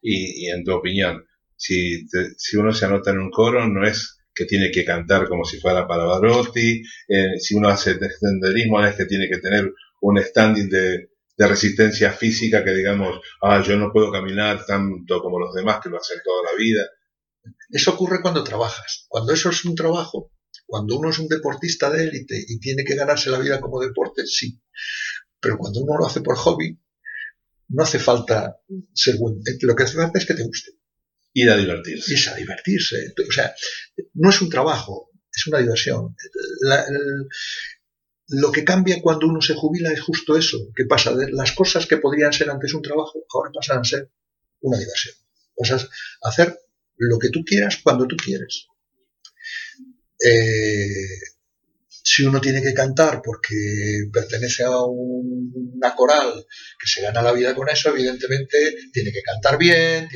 [0.00, 1.26] Y, en tu opinión,
[1.56, 2.06] si,
[2.38, 5.58] si uno se anota en un coro, no es que tiene que cantar como si
[5.58, 10.22] fuera para Barotti, eh, si uno hace senderismo, no es que tiene que tener un
[10.22, 11.08] standing de
[11.46, 15.98] resistencia física que digamos, ah, yo no puedo caminar tanto como los demás que lo
[15.98, 16.82] hacen toda la vida.
[17.70, 19.06] Eso ocurre cuando trabajas.
[19.08, 20.32] Cuando eso es un trabajo,
[20.66, 24.26] cuando uno es un deportista de élite y tiene que ganarse la vida como deporte,
[24.26, 24.60] sí.
[25.40, 26.78] Pero cuando uno lo hace por hobby,
[27.68, 28.60] no hace falta
[28.92, 29.40] ser bueno.
[29.62, 30.72] Lo que hace falta es que te guste.
[31.32, 32.12] Ir a divertirse.
[32.12, 33.14] Ir a divertirse.
[33.28, 33.54] O sea,
[34.14, 36.16] no es un trabajo, es una diversión.
[38.28, 41.86] lo que cambia cuando uno se jubila es justo eso, que pasa de las cosas
[41.86, 44.10] que podrían ser antes un trabajo, ahora pasan a ser
[44.60, 45.14] una diversión.
[45.56, 45.88] Pasas
[46.22, 46.58] a hacer
[47.00, 48.66] lo que tú quieras cuando tú quieres.
[50.22, 51.18] Eh,
[52.02, 56.46] si uno tiene que cantar porque pertenece a una coral
[56.78, 58.58] que se gana la vida con eso, evidentemente
[58.92, 60.08] tiene que cantar bien.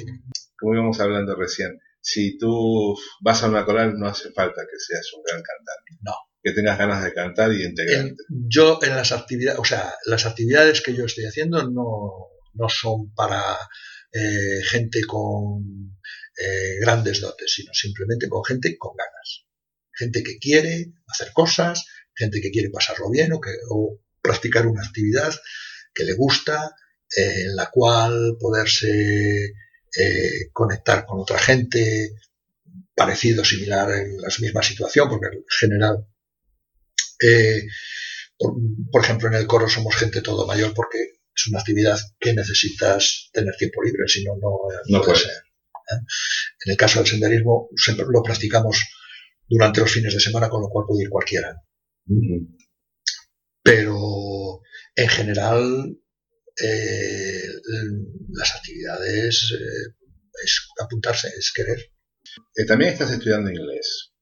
[0.58, 5.10] Como íbamos hablando recién, si tú vas a una coral no hace falta que seas
[5.16, 5.98] un gran cantante.
[6.02, 6.12] No.
[6.42, 8.22] Que tengas ganas de cantar y integrarte.
[8.28, 13.14] yo en las actividades, o sea, las actividades que yo estoy haciendo no, no son
[13.14, 13.56] para
[14.12, 15.96] eh, gente con
[16.36, 19.46] eh, grandes dotes, sino simplemente con gente con ganas.
[19.92, 24.82] Gente que quiere hacer cosas, gente que quiere pasarlo bien o, que, o practicar una
[24.82, 25.32] actividad
[25.94, 26.74] que le gusta,
[27.16, 29.54] eh, en la cual poderse
[29.96, 32.16] eh, conectar con otra gente
[32.94, 36.06] parecido, similar en la misma situación, porque en general,
[38.90, 40.98] por, ejemplo, en el coro somos gente todo mayor porque
[41.34, 45.30] es una actividad que necesitas tener tiempo libre, si no, no, puede ser.
[45.94, 47.68] En el caso del senderismo
[48.10, 48.78] lo practicamos
[49.48, 51.54] durante los fines de semana, con lo cual puede ir cualquiera.
[53.62, 54.60] Pero
[54.94, 55.96] en general
[56.62, 57.48] eh,
[58.32, 59.94] las actividades eh,
[60.44, 61.78] es apuntarse, es querer.
[62.56, 64.12] Eh, también estás estudiando inglés.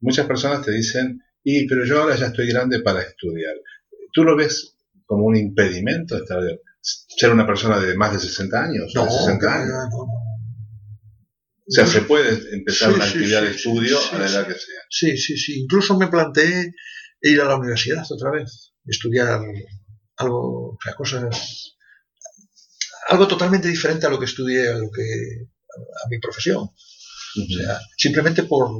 [0.00, 3.54] Muchas personas te dicen, y pero yo ahora ya estoy grande para estudiar.
[4.12, 6.40] ¿Tú lo ves como un impedimento estar,
[6.80, 8.92] ser una persona de más de 60 años?
[8.94, 9.68] No, de 60 años?
[9.68, 10.17] no, no.
[11.68, 14.80] O sea, se puede empezar una actividad de estudio a la edad que sea.
[14.88, 15.60] Sí, sí, sí.
[15.60, 16.72] Incluso me planteé
[17.20, 19.42] ir a la universidad otra vez, estudiar
[20.16, 21.76] algo, o sea, cosas,
[23.08, 26.62] algo totalmente diferente a lo que estudié, a lo que, a, mi profesión.
[26.62, 28.70] O sea, simplemente por,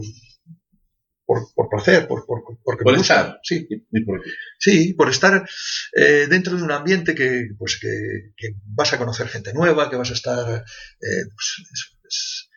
[1.26, 3.39] por, por placer, por, por, porque por estar.
[3.43, 3.68] Sí,
[4.07, 4.22] por
[4.59, 5.47] sí, por estar
[5.95, 9.97] eh, dentro de un ambiente que, pues, que, que, vas a conocer gente nueva, que
[9.97, 12.48] vas a estar, eh, pues,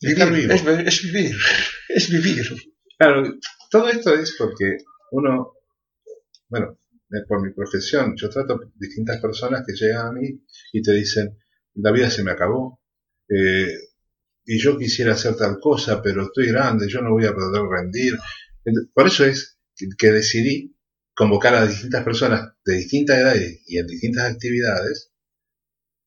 [0.00, 1.36] Vivir, es, vivir,
[1.88, 2.46] es vivir.
[2.98, 3.34] Claro,
[3.70, 4.76] todo esto es porque
[5.12, 5.54] uno,
[6.48, 6.78] bueno,
[7.28, 10.42] por mi profesión, yo trato distintas personas que llegan a mí
[10.72, 11.38] y te dicen,
[11.74, 12.80] la vida se me acabó,
[13.28, 13.74] eh,
[14.44, 18.16] y yo quisiera hacer tal cosa, pero estoy grande, yo no voy a poder rendir.
[18.94, 19.58] Por eso es
[19.98, 20.76] que decidí
[21.14, 25.12] convocar a distintas personas de distintas edades y en distintas actividades,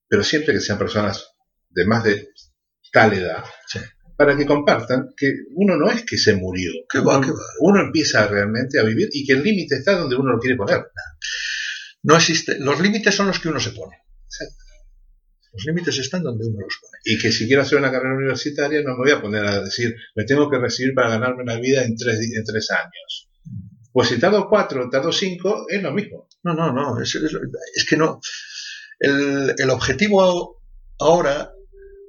[0.07, 1.35] pero siempre que sean personas
[1.69, 2.29] de más de
[2.91, 3.43] tal edad,
[4.15, 6.71] para que compartan que uno no es que se murió,
[7.05, 7.27] va, va.
[7.61, 10.87] uno empieza realmente a vivir y que el límite está donde uno lo quiere poner.
[12.03, 13.95] No existe, los límites son los que uno se pone.
[15.51, 16.97] Los límites están donde uno los pone.
[17.05, 19.95] Y que si quiero hacer una carrera universitaria no me voy a poner a decir,
[20.15, 23.29] me tengo que recibir para ganarme una vida en tres, en tres años.
[23.91, 26.27] Pues si tardo cuatro, tardo cinco, es lo mismo.
[26.43, 28.21] No, no, no, es, es que no.
[28.99, 30.61] El, el objetivo
[30.99, 31.51] ahora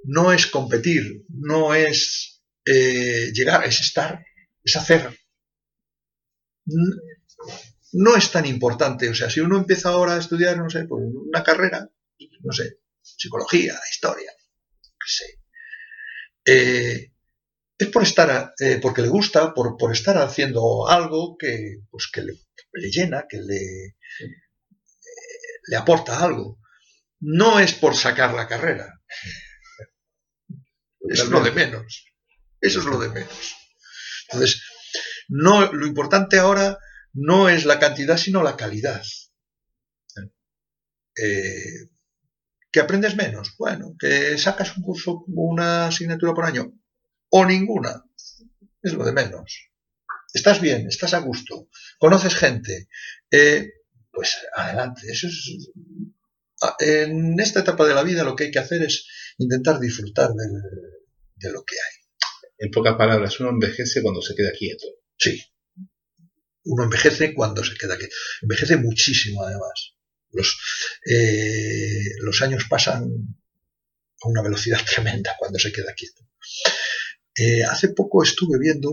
[0.04, 4.24] no es competir, no es eh, llegar, es estar,
[4.62, 5.18] es hacer.
[7.92, 9.08] No es tan importante.
[9.08, 11.88] O sea, si uno empieza ahora a estudiar, no sé, pues una carrera,
[12.42, 14.32] no sé, psicología, historia,
[14.82, 15.40] qué sé.
[16.44, 17.12] Eh,
[17.78, 22.22] es por estar, eh, porque le gusta, por, por, estar haciendo algo que, pues, que
[22.22, 23.96] le, llena, que le,
[25.66, 26.60] le aporta algo.
[27.20, 29.00] No es por sacar la carrera.
[31.08, 32.06] Eso es lo de menos.
[32.60, 33.56] Eso es lo de menos.
[34.28, 34.62] Entonces,
[35.28, 36.78] no, lo importante ahora
[37.12, 39.02] no es la cantidad, sino la calidad.
[41.16, 41.88] Eh,
[42.70, 46.72] que aprendes menos, bueno, que sacas un curso, una asignatura por año,
[47.30, 48.04] o ninguna,
[48.82, 49.70] es lo de menos.
[50.32, 52.88] estás bien, estás a gusto, conoces gente,
[53.30, 53.72] eh,
[54.12, 55.10] pues adelante.
[55.10, 55.70] Eso es,
[56.78, 59.06] en esta etapa de la vida lo que hay que hacer es
[59.40, 62.00] intentar disfrutar de lo que hay.
[62.58, 64.86] En pocas palabras, uno envejece cuando se queda quieto.
[65.16, 65.42] Sí.
[66.64, 68.14] Uno envejece cuando se queda quieto.
[68.42, 69.94] Envejece muchísimo, además.
[70.32, 70.58] Los,
[71.06, 73.04] eh, los años pasan
[74.22, 76.22] a una velocidad tremenda cuando se queda quieto.
[77.34, 78.90] Eh, hace poco estuve viendo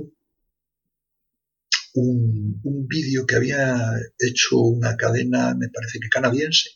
[1.96, 3.76] un, un vídeo que había
[4.18, 6.70] hecho una cadena, me parece que canadiense,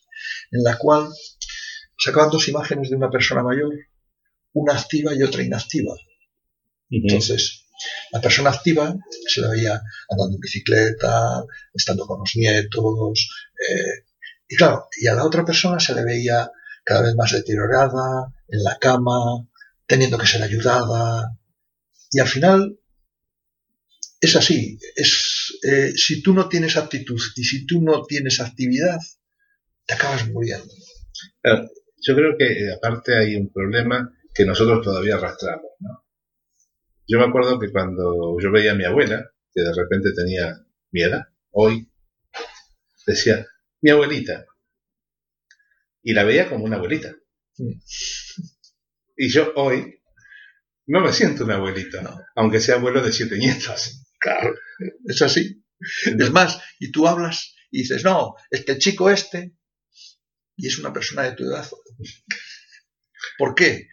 [0.51, 1.09] en la cual
[2.01, 3.73] sacaban dos imágenes de una persona mayor,
[4.53, 5.93] una activa y otra inactiva.
[6.89, 7.67] Entonces,
[8.11, 8.95] la persona activa
[9.27, 11.43] se la veía andando en bicicleta,
[11.73, 14.05] estando con los nietos, eh,
[14.47, 16.51] y claro, y a la otra persona se le veía
[16.83, 19.47] cada vez más deteriorada, en la cama,
[19.85, 21.37] teniendo que ser ayudada,
[22.11, 22.77] y al final
[24.19, 28.99] es así, es, eh, si tú no tienes actitud y si tú no tienes actividad,
[29.85, 30.73] te acabas muriendo.
[32.01, 36.05] Yo creo que eh, aparte hay un problema que nosotros todavía arrastramos, ¿no?
[37.07, 41.03] Yo me acuerdo que cuando yo veía a mi abuela, que de repente tenía mi
[41.03, 41.89] edad, hoy,
[43.05, 43.45] decía,
[43.81, 44.45] mi abuelita.
[46.03, 47.13] Y la veía como una abuelita.
[49.17, 50.01] Y yo hoy
[50.87, 54.03] no me siento una abuelita, aunque sea abuelo de siete nietos.
[54.19, 54.53] Claro,
[55.05, 55.63] es así.
[56.05, 59.55] Es más, y tú hablas y dices, no, es que el chico este,
[60.55, 61.67] y es una persona de tu edad.
[63.37, 63.87] ¿Por qué?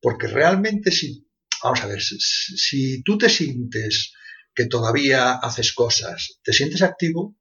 [0.00, 1.26] Porque realmente si
[1.62, 4.14] Vamos a ver, si, tú te sientes
[4.54, 7.36] que todavía haces cosas, te sientes activo,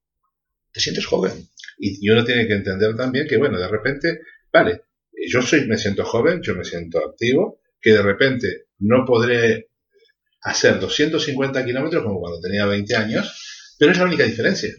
[0.71, 1.49] te sientes joven.
[1.79, 4.21] Y, uno tiene que entender también que, bueno, de repente,
[4.53, 4.83] vale,
[5.27, 9.69] yo soy, me siento joven, yo me siento activo, que de repente no podré
[10.41, 14.69] hacer 250 kilómetros como cuando tenía 20 años, pero es la única diferencia.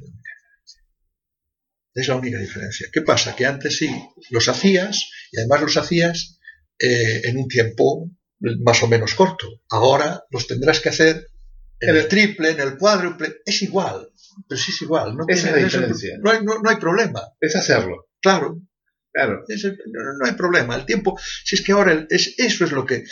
[1.95, 2.89] Es la única diferencia.
[2.93, 3.37] ¿Qué pasa?
[3.37, 3.91] Que antes sí
[4.31, 6.39] los hacías y además los hacías
[6.79, 8.11] eh, en un tiempo
[8.61, 9.47] más o menos corto.
[9.71, 11.29] Ahora los tendrás que hacer
[11.79, 13.43] en el triple, en el cuádruple.
[13.45, 14.09] Es igual,
[14.49, 15.17] pero sí es igual.
[15.17, 15.87] No, Esa es la
[16.19, 17.23] no, hay, no, hay, problema.
[17.41, 18.09] Es hacerlo.
[18.21, 18.61] Claro.
[19.13, 19.45] Claro.
[19.47, 20.75] no, hay problema.
[20.75, 23.05] El tiempo, si es que ahora es, eso es lo que...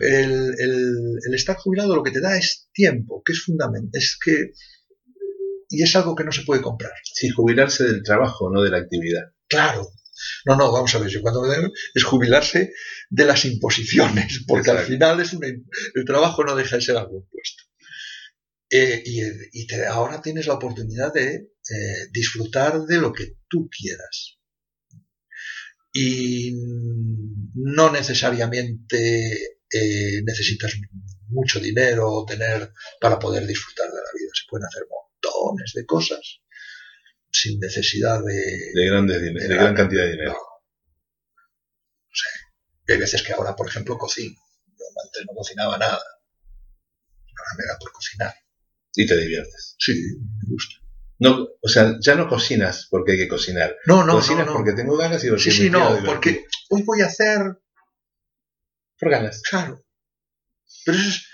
[0.00, 3.90] el, el, estar jubilado lo que te da es tiempo, que es fundamental.
[3.92, 4.52] Es que...
[5.70, 6.92] Y es algo que no se puede comprar.
[7.04, 9.32] Sí, jubilarse del trabajo, no de la actividad.
[9.48, 9.88] Claro,
[10.44, 11.42] no, no, vamos a ver, yo cuando
[11.94, 12.72] es jubilarse
[13.08, 17.64] de las imposiciones, porque al final es el trabajo no deja de ser algo impuesto.
[18.72, 24.38] Eh, y, ahora tienes la oportunidad de eh, disfrutar de lo que tú quieras.
[25.92, 26.52] Y
[27.54, 29.34] no necesariamente
[29.72, 30.74] eh, necesitas
[31.28, 34.30] mucho dinero o tener para poder disfrutar de la vida.
[34.34, 34.84] Se pueden hacer
[35.22, 36.40] montones de cosas
[37.32, 38.34] sin necesidad de...
[38.74, 40.32] De, grandes, de, gran cantidad de dinero.
[40.32, 40.38] No.
[42.12, 42.92] sé.
[42.92, 44.34] hay veces que ahora, por ejemplo, cocino.
[44.66, 45.92] Yo antes no cocinaba nada.
[45.92, 48.34] Ahora me da por cocinar.
[48.94, 49.76] Y te diviertes.
[49.78, 50.74] Sí, me gusta.
[51.20, 53.76] No, o sea, ya no cocinas porque hay que cocinar.
[53.86, 57.02] No, no, Cocinas no, porque tengo ganas y porque Sí, sí, no, porque hoy voy
[57.02, 57.58] a hacer...
[58.98, 59.42] Por ganas.
[59.42, 59.84] Claro.
[60.84, 61.26] Pero eso es...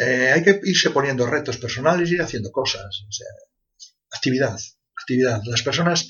[0.00, 3.04] Eh, hay que irse poniendo retos personales y ir haciendo cosas.
[3.08, 3.26] O sea,
[4.10, 4.58] actividad
[5.08, 5.40] actividad.
[5.46, 6.08] Las personas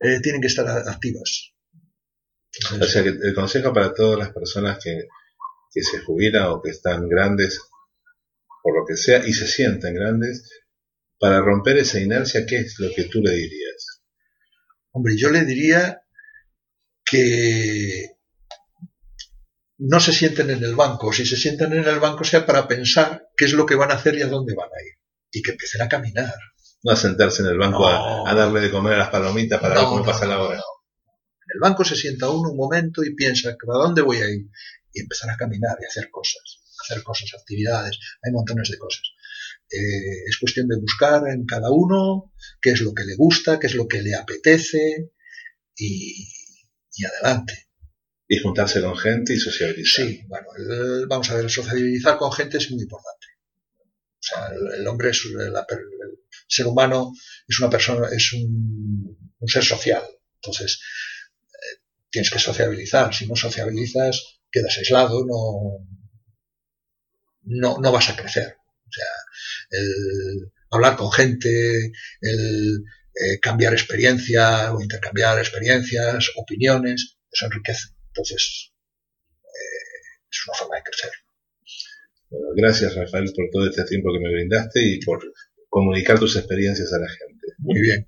[0.00, 1.52] eh, tienen que estar activas.
[2.80, 5.08] o sea que el consejo para todas las personas que,
[5.72, 7.60] que se jubilan o que están grandes,
[8.62, 10.48] por lo que sea, y se sienten grandes,
[11.18, 14.02] para romper esa inercia, ¿qué es lo que tú le dirías?
[14.92, 16.02] Hombre, yo le diría
[17.04, 18.16] que
[19.80, 21.12] no se sienten en el banco.
[21.12, 23.94] Si se sienten en el banco sea para pensar qué es lo que van a
[23.94, 24.98] hacer y a dónde van a ir.
[25.32, 26.34] Y que empiecen a caminar
[26.82, 29.84] no a sentarse en el banco a, darle de comer a las palomitas para ver
[29.84, 30.56] cómo pasa la hora.
[30.56, 34.48] En el banco se sienta uno un momento y piensa, ¿a dónde voy a ir?
[34.92, 36.42] Y empezar a caminar y hacer cosas,
[36.80, 39.02] hacer cosas, actividades, hay montones de cosas.
[39.70, 43.66] Eh, es cuestión de buscar en cada uno qué es lo que le gusta, qué
[43.68, 45.10] es lo que le apetece
[45.76, 46.26] y,
[47.04, 47.69] adelante.
[48.32, 50.06] Y juntarse con gente y sociabilizar.
[50.06, 50.46] Sí, bueno,
[51.08, 53.26] vamos a ver, sociabilizar con gente es muy importante.
[53.82, 55.66] O sea, el, hombre es la,
[56.46, 57.12] ser humano
[57.48, 60.04] es una persona, es un, ser social.
[60.36, 60.80] Entonces,
[61.48, 63.12] eh, tienes que sociabilizar.
[63.12, 65.84] Si no sociabilizas, quedas aislado, no,
[67.42, 68.54] no, no vas a crecer.
[68.86, 69.06] O sea,
[69.70, 77.88] el hablar con gente, el eh, cambiar experiencia o intercambiar experiencias, opiniones, eso enriquece.
[78.20, 78.72] Entonces,
[79.42, 81.10] eh, es una forma de crecer.
[82.54, 85.20] gracias Rafael por todo este tiempo que me brindaste y por
[85.68, 87.46] comunicar tus experiencias a la gente.
[87.58, 88.06] Muy bien.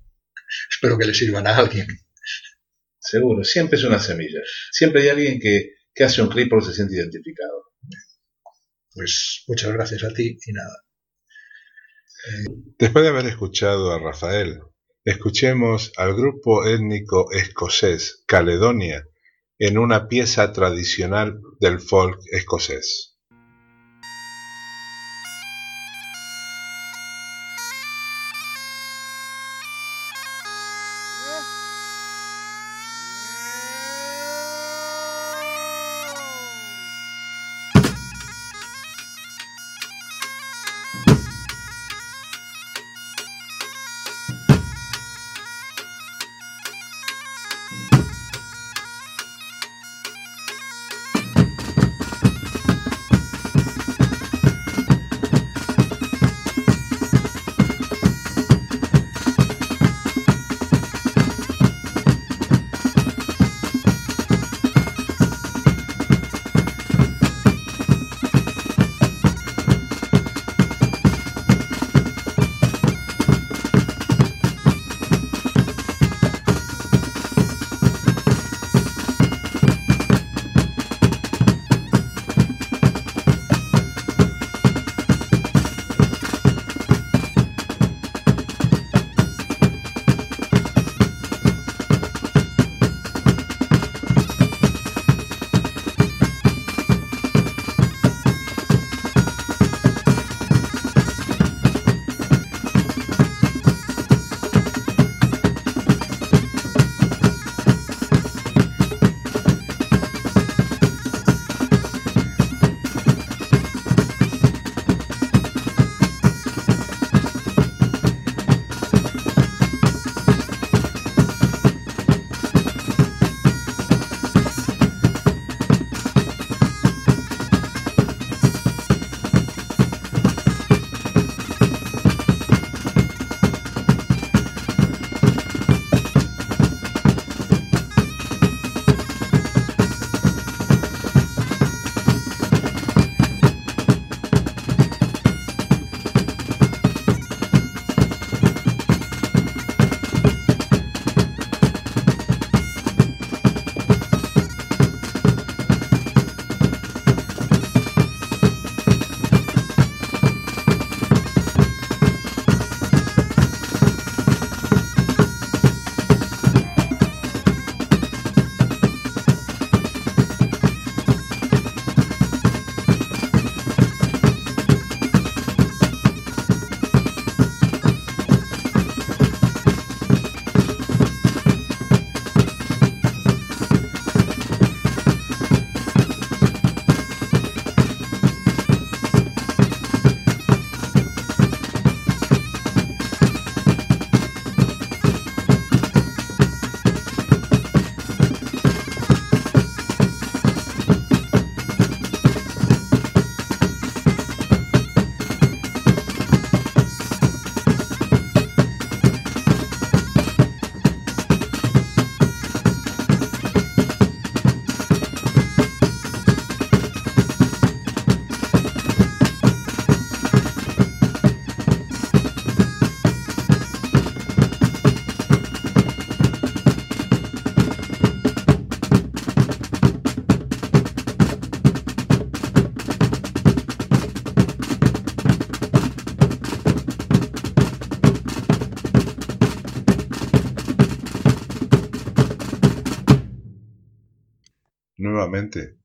[0.69, 1.87] Espero que le sirvan a alguien.
[2.99, 4.39] Seguro, siempre es una semilla.
[4.71, 7.71] Siempre hay alguien que, que hace un clip porque se siente identificado.
[8.93, 10.83] Pues muchas gracias a ti y nada.
[12.77, 14.59] Después de haber escuchado a Rafael,
[15.03, 19.03] escuchemos al grupo étnico escocés Caledonia
[19.65, 23.12] en una pieza tradicional del folk escocés.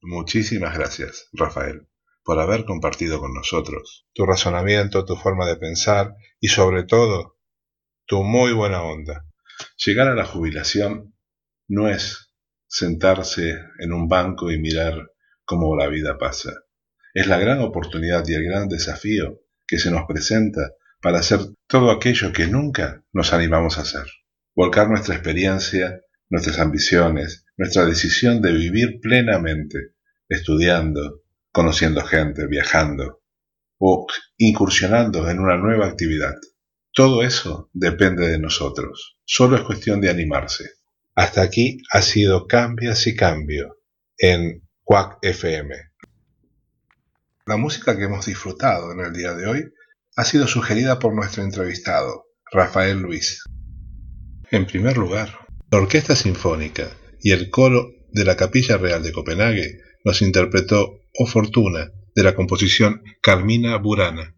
[0.03, 1.89] Muchísimas gracias, Rafael,
[2.25, 7.39] por haber compartido con nosotros tu razonamiento, tu forma de pensar y sobre todo
[8.07, 9.27] tu muy buena onda.
[9.85, 11.15] Llegar a la jubilación
[11.69, 12.33] no es
[12.67, 15.11] sentarse en un banco y mirar
[15.45, 16.53] cómo la vida pasa.
[17.15, 21.91] Es la gran oportunidad y el gran desafío que se nos presenta para hacer todo
[21.91, 24.07] aquello que nunca nos animamos a hacer.
[24.55, 29.95] Volcar nuestra experiencia, nuestras ambiciones, nuestra decisión de vivir plenamente,
[30.29, 33.21] estudiando, conociendo gente, viajando
[33.79, 34.07] o
[34.39, 36.35] incursionando en una nueva actividad.
[36.95, 39.19] Todo eso depende de nosotros.
[39.25, 40.71] Solo es cuestión de animarse.
[41.15, 43.81] Hasta aquí ha sido Cambias y Cambio
[44.17, 45.75] en Quack FM
[47.47, 49.73] La música que hemos disfrutado en el día de hoy
[50.17, 53.43] ha sido sugerida por nuestro entrevistado, Rafael Luis.
[54.51, 56.89] En primer lugar, la Orquesta Sinfónica
[57.21, 62.35] y el coro de la Capilla Real de Copenhague nos interpretó O Fortuna de la
[62.35, 64.37] composición Carmina Burana.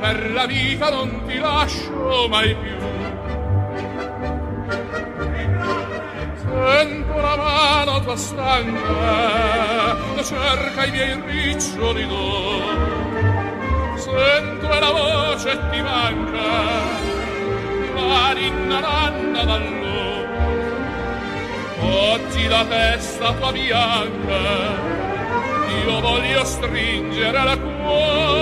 [0.00, 2.78] per la vita non ti lascio mai più.
[6.36, 12.78] Sento la mano tua stanca, cerca i miei riccioli d'oro,
[13.96, 16.48] sento la voce ti manca,
[17.94, 19.88] la ninna nanna dall'oro.
[21.82, 24.98] Oggi la testa tua bianca
[25.84, 28.39] io voglio stringere la cuore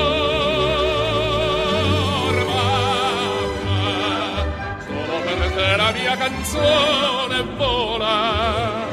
[6.08, 8.86] mia canzone vola.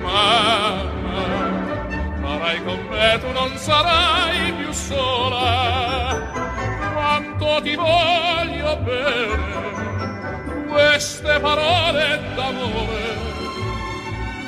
[0.00, 1.26] Mamma
[2.22, 6.30] farai con me tu non sarai più sola.
[6.94, 9.56] Quanto ti voglio bene
[10.68, 13.26] queste parole d'amore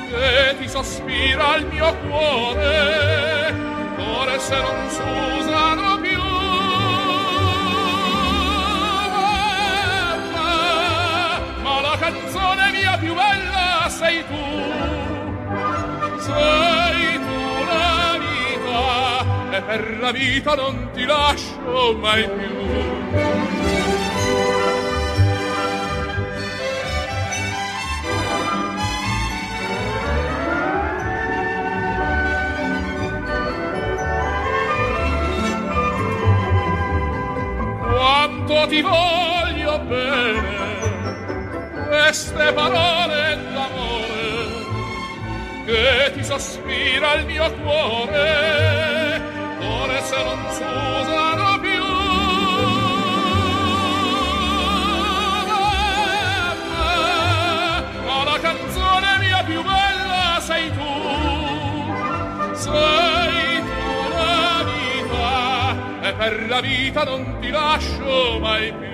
[0.09, 3.55] che ti sospira il mio cuore,
[3.95, 5.90] cuore se non s'usano
[12.01, 14.43] canzone mia più bella sei tu,
[16.17, 22.59] sei tu la vita, e per la vita non ti lascio mai più.
[37.93, 40.60] quanto ti voglio bene
[42.11, 44.65] queste parole d'amore
[45.65, 49.21] che ti sospira il mio cuore.
[49.61, 51.83] Ore se non s'usano più.
[58.05, 60.91] Ma la canzone mia più bella sei tu
[62.55, 63.39] sei
[66.17, 68.90] per la vita non ti lascio mai più.